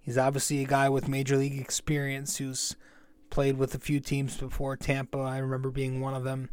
[0.00, 2.76] He's obviously a guy with major league experience who's
[3.32, 4.76] played with a few teams before.
[4.76, 6.50] Tampa, I remember being one of them.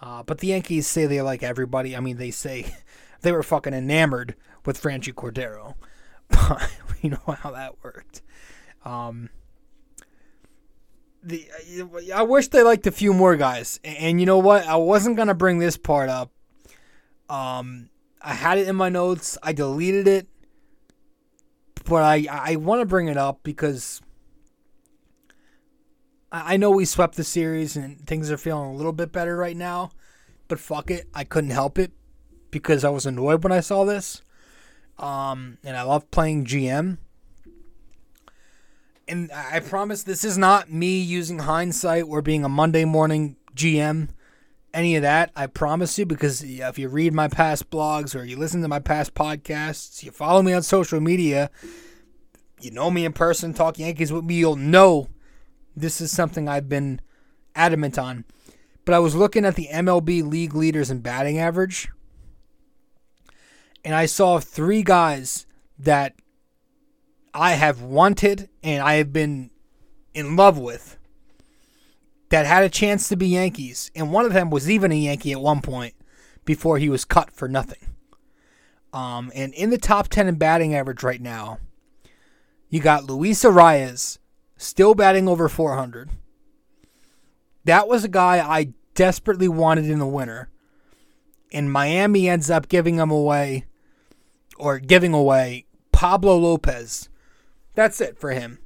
[0.00, 1.96] Uh, but the Yankees say they like everybody.
[1.96, 2.76] I mean, they say
[3.22, 5.74] they were fucking enamored with Franchy Cordero.
[6.28, 6.70] But
[7.02, 8.22] we know how that worked.
[8.82, 9.28] Um,
[11.22, 11.46] the
[12.14, 13.78] I wish they liked a few more guys.
[13.84, 14.66] And you know what?
[14.66, 16.32] I wasn't gonna bring this part up.
[17.28, 17.90] Um,
[18.22, 19.36] I had it in my notes.
[19.42, 20.28] I deleted it,
[21.84, 24.00] but I I want to bring it up because
[26.42, 29.56] I know we swept the series and things are feeling a little bit better right
[29.56, 29.90] now.
[30.48, 31.92] But fuck it, I couldn't help it
[32.50, 34.22] because I was annoyed when I saw this.
[34.98, 36.98] Um, and I love playing GM.
[39.06, 44.08] And I promise this is not me using hindsight or being a Monday morning GM
[44.72, 45.30] any of that.
[45.36, 48.80] I promise you, because if you read my past blogs or you listen to my
[48.80, 51.50] past podcasts, you follow me on social media,
[52.60, 55.08] you know me in person, talk Yankees with me, you'll know
[55.76, 57.00] this is something I've been
[57.54, 58.24] adamant on.
[58.84, 61.88] But I was looking at the MLB league leaders in batting average,
[63.84, 65.46] and I saw three guys
[65.78, 66.14] that
[67.32, 69.50] I have wanted and I have been
[70.12, 70.98] in love with
[72.28, 75.32] that had a chance to be Yankees, and one of them was even a Yankee
[75.32, 75.94] at one point
[76.44, 77.94] before he was cut for nothing.
[78.92, 81.58] Um, and in the top 10 in batting average right now,
[82.68, 84.18] you got Luis Arraez
[84.64, 86.10] still batting over 400.
[87.64, 90.48] That was a guy I desperately wanted in the winter.
[91.52, 93.66] And Miami ends up giving him away,
[94.58, 97.08] or giving away Pablo Lopez.
[97.74, 98.58] That's it for him.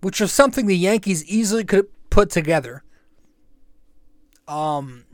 [0.00, 2.84] Which was something the Yankees easily could put together.
[4.46, 5.04] Um,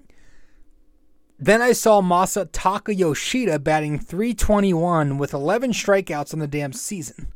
[1.38, 7.33] then I saw Masataka Yoshida batting 321 with 11 strikeouts on the damn season.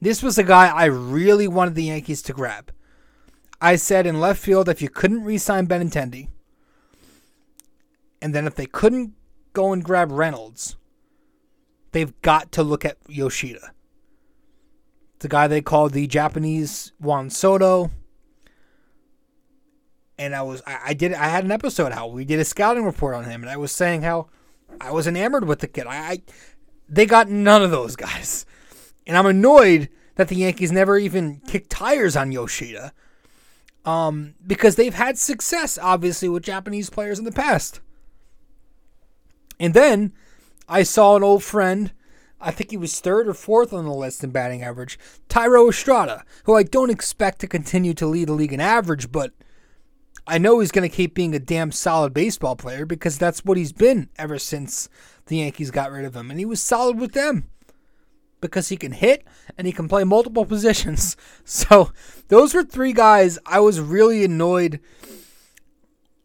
[0.00, 2.72] This was a guy I really wanted the Yankees to grab.
[3.60, 6.28] I said in left field if you couldn't re sign Benintendi,
[8.20, 9.14] and then if they couldn't
[9.52, 10.76] go and grab Reynolds,
[11.92, 13.72] they've got to look at Yoshida.
[15.20, 17.90] The guy they called the Japanese Juan Soto
[20.18, 22.84] and I was I, I did I had an episode how we did a scouting
[22.84, 24.28] report on him, and I was saying how
[24.80, 25.86] I was enamored with the kid.
[25.86, 26.22] I, I
[26.88, 28.46] they got none of those guys,
[29.06, 32.92] and I'm annoyed that the Yankees never even kicked tires on Yoshida,
[33.84, 37.80] um, because they've had success obviously with Japanese players in the past.
[39.60, 40.12] And then
[40.68, 41.92] I saw an old friend.
[42.40, 44.98] I think he was third or fourth on the list in batting average.
[45.28, 49.32] Thairo Estrada, who I don't expect to continue to lead the league in average, but
[50.26, 53.58] I know he's going to keep being a damn solid baseball player because that's what
[53.58, 54.88] he's been ever since
[55.26, 56.30] the Yankees got rid of him.
[56.30, 57.48] And he was solid with them
[58.44, 59.26] because he can hit
[59.56, 61.16] and he can play multiple positions.
[61.44, 61.92] So
[62.28, 64.80] those were three guys I was really annoyed.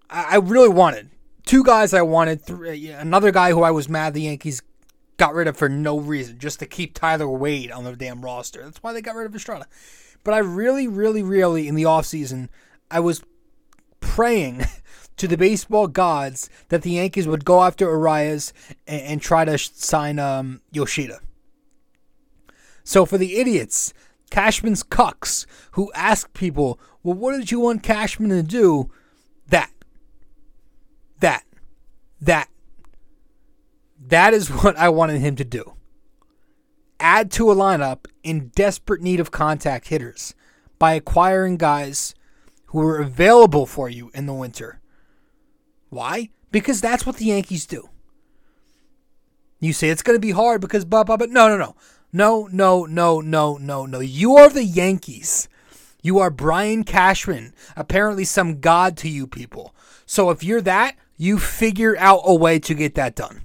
[0.10, 1.12] I really wanted
[1.46, 1.94] two guys.
[1.94, 4.62] I wanted three, another guy who I was mad the Yankees
[5.18, 8.64] got rid of for no reason, just to keep Tyler Wade on the damn roster.
[8.64, 9.66] That's why they got rid of Estrada.
[10.24, 12.50] But I really, really, really in the offseason,
[12.92, 13.24] I was
[14.00, 14.66] praying
[15.18, 18.52] to the baseball gods that the Yankees would go after Arraez
[18.88, 21.20] and, and try to sign um, Yoshida.
[22.90, 23.94] So for the idiots,
[24.32, 28.90] Cashman's cucks, who ask people, well, what did you want Cashman to do?
[29.48, 29.70] That.
[31.20, 31.44] That.
[32.20, 32.50] That.
[34.08, 35.76] That is what I wanted him to do.
[37.00, 40.34] Add to a lineup in desperate need of contact hitters
[40.80, 42.16] by acquiring guys
[42.70, 44.82] who are available for you in the winter.
[45.90, 46.30] Why?
[46.50, 47.88] Because that's what the Yankees do.
[49.60, 51.76] You say it's going to be hard because blah, blah, but no, no, no.
[52.12, 54.00] No, no, no, no, no, no.
[54.00, 55.48] You are the Yankees.
[56.02, 59.76] You are Brian Cashman, apparently some god to you people.
[60.06, 63.42] So if you're that, you figure out a way to get that done.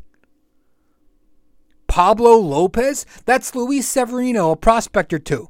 [1.88, 3.04] Pablo Lopez?
[3.24, 5.48] That's Luis Severino, a prospector too.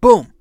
[0.00, 0.32] Boom.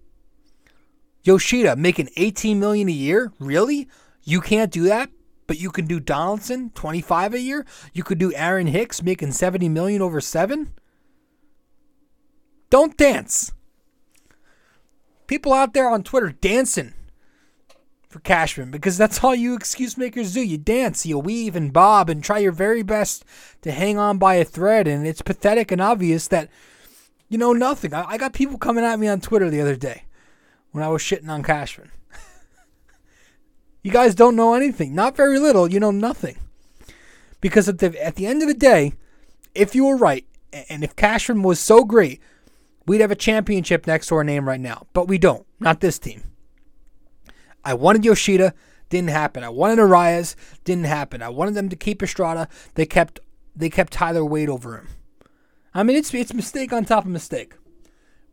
[1.23, 3.31] Yoshida making 18 million a year?
[3.39, 3.87] Really?
[4.23, 5.09] You can't do that?
[5.47, 7.65] But you can do Donaldson, 25 a year?
[7.93, 10.73] You could do Aaron Hicks making 70 million over 7?
[12.71, 13.51] Don't dance.
[15.27, 16.93] People out there on Twitter dancing
[18.07, 20.41] for Cashman because that's all you excuse makers do.
[20.41, 23.25] You dance, you weave and bob and try your very best
[23.61, 24.87] to hang on by a thread.
[24.87, 26.49] And it's pathetic and obvious that
[27.27, 27.93] you know nothing.
[27.93, 30.05] I, I got people coming at me on Twitter the other day
[30.71, 31.91] when I was shitting on Cashman.
[33.83, 34.95] you guys don't know anything.
[34.95, 35.69] Not very little.
[35.69, 36.37] You know nothing.
[37.41, 38.93] Because at the, at the end of the day,
[39.53, 40.25] if you were right,
[40.69, 42.21] and if Cashman was so great,
[42.91, 44.85] we'd have a championship next to our name right now.
[44.91, 45.47] But we don't.
[45.61, 46.23] Not this team.
[47.63, 48.53] I wanted Yoshida,
[48.89, 49.45] didn't happen.
[49.45, 51.21] I wanted Arraez, didn't happen.
[51.21, 52.49] I wanted them to keep Estrada.
[52.75, 53.21] They kept
[53.55, 54.89] they kept Tyler Wade over him.
[55.73, 57.53] I mean, it's it's mistake on top of mistake.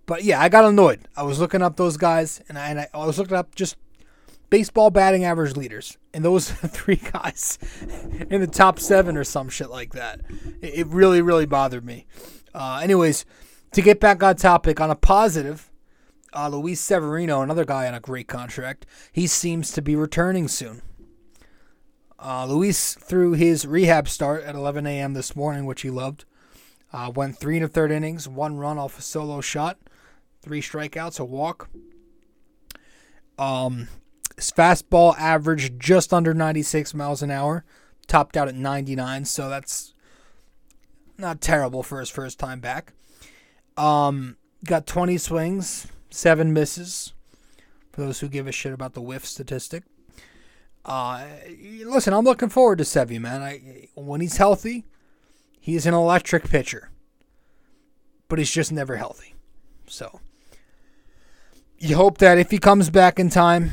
[0.07, 1.07] But yeah, I got annoyed.
[1.16, 3.77] I was looking up those guys, and I, and I, I was looking up just
[4.51, 7.61] baseball batting average leaders, and those three guys
[8.29, 10.23] in the top seven or some shit like that.
[10.61, 12.07] It, it really, really bothered me.
[12.53, 13.25] Uh, anyways,
[13.72, 15.70] to get back on topic, on a positive,
[16.35, 20.83] uh, Luis Severino, another guy on a great contract, he seems to be returning soon.
[22.18, 25.14] Uh, Luis threw his rehab start at 11 a.m.
[25.14, 26.24] this morning, which he loved.
[26.92, 29.78] Uh, went three and a third innings, one run off a solo shot,
[30.42, 31.68] three strikeouts, a walk.
[33.38, 33.88] Um,
[34.37, 37.64] his fastball averaged just under 96 miles an hour,
[38.07, 39.94] topped out at 99, so that's
[41.18, 42.94] not terrible for his first time back.
[43.78, 47.14] Um, got 20 swings, seven misses.
[47.92, 49.82] For those who give a shit about the whiff statistic.
[50.84, 51.24] Uh,
[51.84, 53.42] listen, I'm looking forward to Sevy, man.
[53.42, 54.84] I, when he's healthy,
[55.60, 56.90] he's an electric pitcher.
[58.28, 59.34] But he's just never healthy.
[59.86, 60.20] So,
[61.78, 63.72] you hope that if he comes back in time,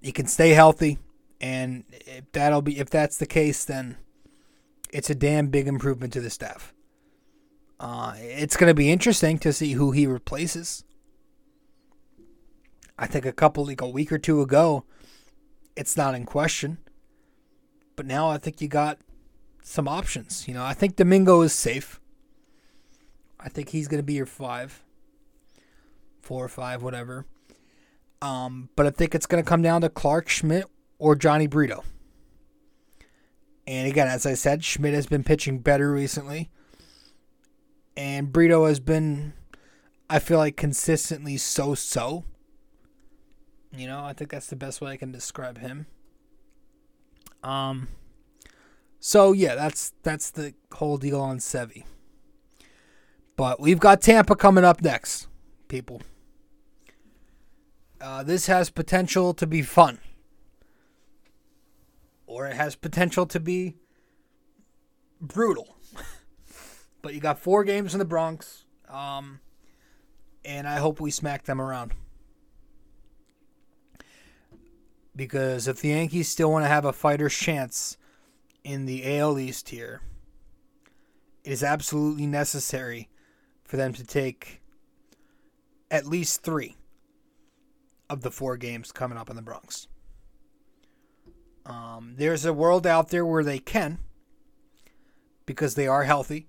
[0.00, 0.98] he can stay healthy.
[1.40, 3.96] And if that'll be if that's the case, then
[4.92, 6.71] it's a damn big improvement to the staff.
[7.82, 10.84] Uh, it's going to be interesting to see who he replaces.
[12.96, 14.84] I think a couple, like a week or two ago,
[15.74, 16.78] it's not in question.
[17.96, 18.98] But now I think you got
[19.64, 20.46] some options.
[20.46, 22.00] You know, I think Domingo is safe.
[23.40, 24.84] I think he's going to be your five,
[26.20, 27.26] four or five, whatever.
[28.22, 30.66] Um, but I think it's going to come down to Clarke Schmidt
[31.00, 31.82] or Jhony Brito.
[33.66, 36.48] And again, as I said, Schmidt has been pitching better recently
[37.96, 39.34] and Brito has been,
[40.08, 42.24] I feel like, consistently so so.
[43.74, 45.86] You know, I think that's the best way I can describe him.
[47.42, 47.88] Um,
[49.00, 51.84] so yeah, that's that's the whole deal on Sevy.
[53.34, 55.26] But we've got Tampa coming up next,
[55.68, 56.02] people.
[58.00, 59.98] Uh, this has potential to be fun,
[62.26, 63.76] or it has potential to be
[65.20, 65.76] brutal.
[67.02, 69.40] But you got four games in the Bronx, um,
[70.44, 71.92] and I hope we smack them around.
[75.14, 77.96] Because if the Yankees still want to have a fighter's chance
[78.64, 80.00] in the AL East here,
[81.44, 83.08] it is absolutely necessary
[83.64, 84.62] for them to take
[85.90, 86.76] at least three
[88.08, 89.88] of the four games coming up in the Bronx.
[91.66, 93.98] Um, there's a world out there where they can
[95.46, 96.46] because they are healthy,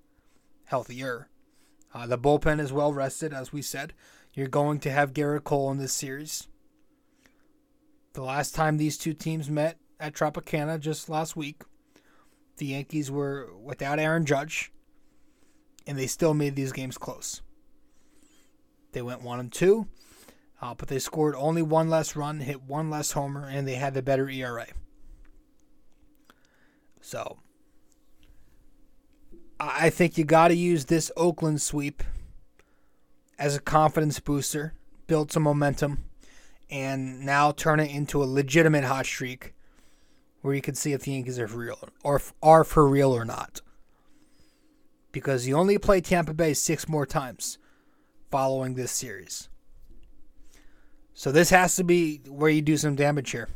[0.74, 1.30] healthier.
[1.94, 3.94] Uh, the bullpen is well rested, as we said.
[4.34, 6.48] You're going to have Gerrit Cole in this series.
[8.14, 11.62] The last time these two teams met at Tropicana just last week,
[12.58, 14.72] the Yankees were without Aaron Judge,
[15.86, 17.44] and they still made these games close.
[18.94, 19.88] They went one and two,
[20.60, 23.94] uh, but they scored only one less run, hit one less homer, and they had
[23.94, 24.66] the better ERA.
[27.00, 27.43] So,
[29.66, 32.04] I think you got to use this Oakland sweep
[33.40, 34.74] as a confidence booster,
[35.08, 36.04] build some momentum,
[36.70, 39.54] and now turn it into a legitimate hot streak
[40.42, 43.24] where you can see if the Yankees are for real or are for real or
[43.24, 43.62] not.
[45.14, 47.58] Because you only play Tampa Bay six more times
[48.30, 49.48] following this series.
[51.14, 53.48] So this has to be where you do some damage here.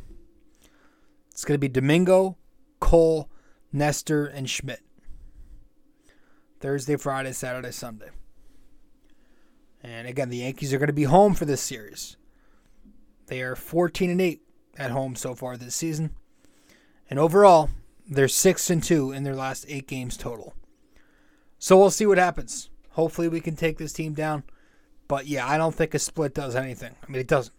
[1.32, 2.38] It's going to be Domingo,
[2.80, 3.28] Cole,
[3.72, 4.80] Nestor, and Schmidt.
[6.60, 8.08] Thursday, Friday, Saturday, Sunday.
[9.82, 12.16] And again, the Yankees are going to be home for this series.
[13.26, 14.42] They are 14 and 8
[14.76, 16.10] at home so far this season.
[17.08, 17.70] And overall,
[18.08, 20.54] they're 6 and 2 in their last 8 games total.
[21.58, 22.70] So we'll see what happens.
[22.90, 24.44] Hopefully we can take this team down.
[25.06, 26.94] But yeah, I don't think a split does anything.
[27.02, 27.54] I mean, it doesn't.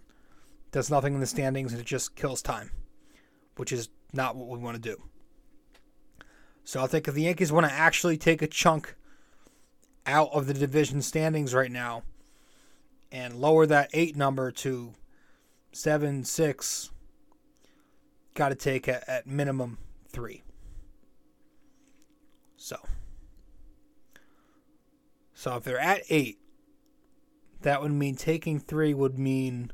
[0.68, 2.72] It does nothing in the standings and it just kills time,
[3.56, 5.02] which is not what we want to do.
[6.70, 8.93] So I think if the Yankees want to actually take a chunk
[10.05, 12.03] out of the division standings right now
[13.11, 14.93] and lower that eight number to
[15.72, 16.91] seven, six,
[18.36, 20.43] got to take at, at minimum three.
[22.55, 22.78] So,
[25.34, 26.38] so if they're at eight,
[27.61, 29.72] that would mean taking three would mean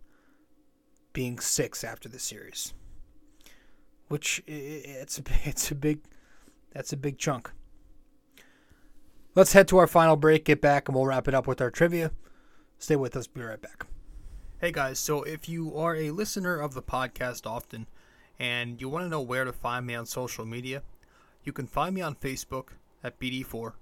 [1.11, 2.73] being six after the series,
[4.07, 5.99] which it's a it's a big
[6.75, 7.51] that's a big chunk.
[9.33, 11.71] Let's head to our final break, get back, and we'll wrap it up with our
[11.71, 12.11] trivia.
[12.77, 13.87] Stay with us, be right back.
[14.59, 17.87] Hey guys, so if you are a listener of the podcast often
[18.37, 20.83] and you want to know where to find me on social media,
[21.43, 22.69] you can find me on Facebook
[23.03, 23.73] at BD4.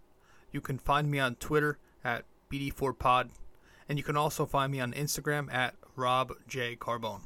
[0.52, 3.30] You can find me on Twitter at BD4Pod.
[3.90, 6.76] And you can also find me on Instagram at Rob J.
[6.76, 7.22] Carbone.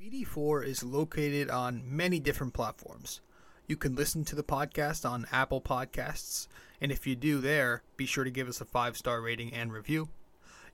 [0.00, 3.20] BD4 is located on many different platforms.
[3.68, 6.48] You can listen to the podcast on Apple Podcasts,
[6.80, 9.72] and if you do there, be sure to give us a five star rating and
[9.72, 10.08] review.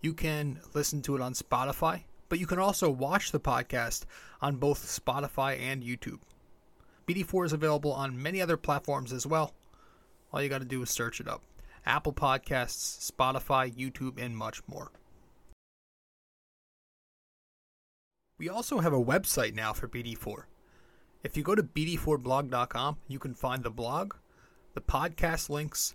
[0.00, 4.04] You can listen to it on Spotify, but you can also watch the podcast
[4.40, 6.20] on both Spotify and YouTube.
[7.06, 9.52] BD4 is available on many other platforms as well.
[10.32, 11.42] All you got to do is search it up
[11.84, 14.90] Apple Podcasts, Spotify, YouTube, and much more.
[18.40, 20.44] We also have a website now for BD4.
[21.22, 24.14] If you go to bd4blog.com, you can find the blog,
[24.72, 25.94] the podcast links,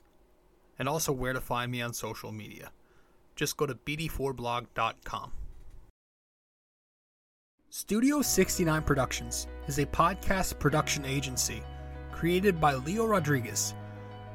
[0.78, 2.70] and also where to find me on social media.
[3.36, 5.32] Just go to bd4blog.com.
[7.72, 11.64] Studio 69 Productions is a podcast production agency
[12.12, 13.74] created by Leo Rodriguez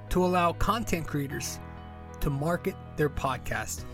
[0.08, 1.61] to allow content creators
[2.18, 3.84] to market their podcast.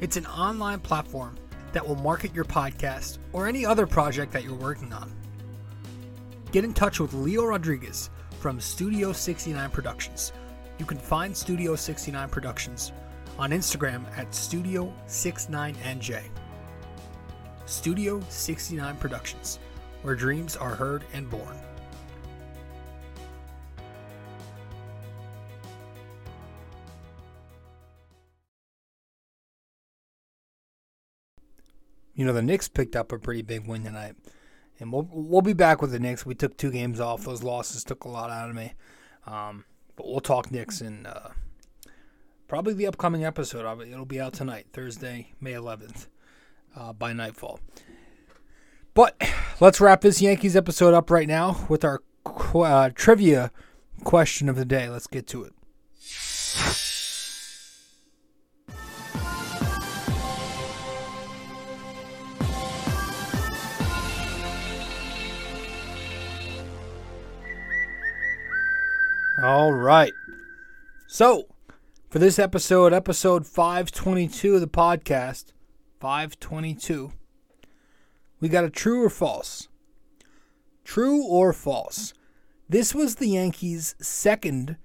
[0.00, 1.36] It's an online platform
[1.72, 5.12] that will market your podcast or any other project that you're working on.
[6.52, 8.10] Get in touch with Leo Rodriguez
[8.40, 10.32] from Studio 69 Productions.
[10.78, 12.92] You can find Studio 69 Productions
[13.38, 16.22] on Instagram at Studio 69NJ.
[17.66, 19.58] Studio 69 Productions,
[20.02, 21.65] where dreams are heard and born.
[32.16, 34.16] You know, the Knicks picked up a pretty big win tonight.
[34.80, 36.26] And we'll, we'll be back with the Knicks.
[36.26, 37.24] We took two games off.
[37.24, 38.72] Those losses took a lot out of me.
[39.26, 39.64] Um,
[39.96, 41.30] but we'll talk Knicks in uh,
[42.48, 43.64] probably the upcoming episode.
[43.64, 43.88] Of it.
[43.88, 46.06] It'll be out tonight, Thursday, May 11th,
[46.74, 47.60] uh, by nightfall.
[48.94, 49.20] But
[49.60, 52.02] let's wrap this Yankees episode up right now with our
[52.54, 53.50] uh, trivia
[54.04, 54.88] question of the day.
[54.88, 55.52] Let's get to it.
[69.46, 70.12] All right.
[71.06, 71.46] So,
[72.10, 75.52] for this episode, episode 522 of the podcast,
[76.00, 77.12] 522,
[78.40, 79.68] we got a true or false.
[80.82, 82.12] True or false.
[82.68, 84.78] This was the Yankees' second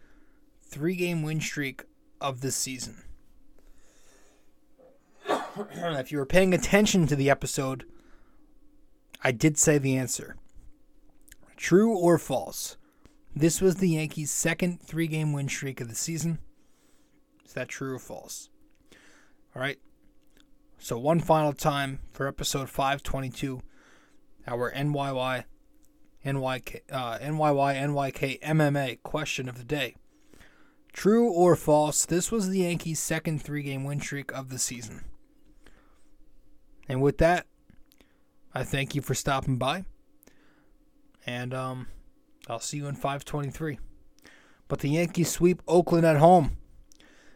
[0.62, 1.86] three game win streak
[2.22, 3.02] of the season.
[5.28, 7.84] if you were paying attention to the episode,
[9.24, 10.36] I did say the answer.
[11.58, 12.78] True or false?
[13.36, 16.40] This was the Yankees' second three game win streak of the season.
[17.46, 18.50] Is that true or false?
[19.56, 19.80] All right.
[20.78, 23.62] So, one final time for episode 522,
[24.48, 25.46] our NYY,
[26.26, 29.96] NYK, uh, NYY, NYK MMA question of the day.
[30.92, 32.06] True or false?
[32.06, 35.06] This was the Yankees' second three game win streak of the season.
[36.90, 37.46] And with that,
[38.54, 39.86] I thank you for stopping by.
[41.26, 41.88] And um,
[42.52, 43.80] I'll see you in 523.
[44.68, 46.58] But the Yankees sweep Oakland at home.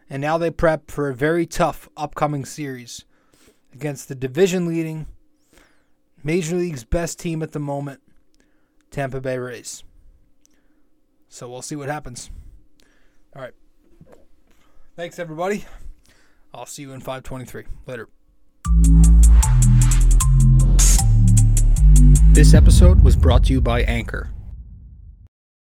[0.10, 3.06] And now they prep for a very tough upcoming series
[3.74, 5.08] against the division leading
[6.22, 8.02] Major League's best team at the moment,
[8.92, 9.84] Tampa Bay Rays.
[11.30, 12.30] So we'll see what happens.
[13.34, 13.54] All right.
[14.98, 15.66] Thanks, everybody.
[16.54, 17.64] I'll see you in 523.
[17.88, 18.10] Later.
[22.34, 24.35] This episode was brought to you by Anchor.